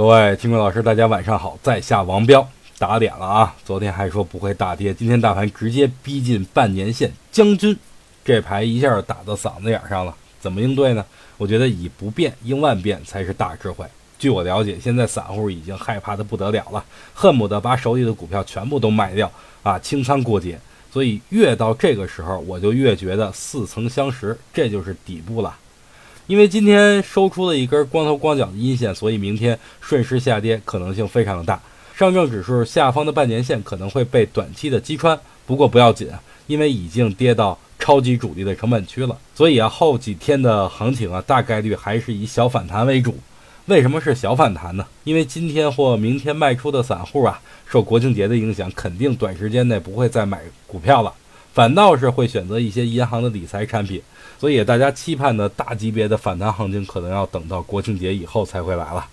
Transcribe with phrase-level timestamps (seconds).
[0.00, 3.54] 各位听众老师，大家晚上好，在下王彪打脸了啊！
[3.66, 7.76] 昨天还说不会大跌，今天大盘直接逼近半年线，将军
[8.24, 11.04] 这牌一下打到嗓子眼上了，怎么应对呢？
[11.36, 13.84] 我觉得以不变应万变才是大智慧。
[14.18, 16.82] 据我了解，现在散户已经害怕的不得了了，
[17.12, 19.30] 恨不得把手里的股票全部都卖掉
[19.62, 20.58] 啊，清仓过节。
[20.90, 25.54] 所以越到这个时候，我就越觉得似曾相识，这就是底部了。
[26.30, 31.60] 因为今天收出了一根光头光脚的阴线，所以明天顺势下跌可能性非常的大。
[31.92, 36.08] 上证指数下方的半年线可能会被短期的击穿，不过不要紧，
[36.46, 39.18] 因为已经跌到超级主力的成本区了。
[39.34, 43.18] 所以啊，后几天的行情啊，大概率还是以小反弹为主。
[43.66, 44.86] 为什么是小反弹呢？
[45.02, 51.12] 因为今天或明天卖出的散户啊，受国庆节的影响，肯定短时间内不会再买股票了，
[51.52, 54.00] 反倒是会选择一些银行的理财产品。
[54.38, 59.06] 所以大家期盼的大级别的反弹行情，可能要等到国庆节以后才会来了。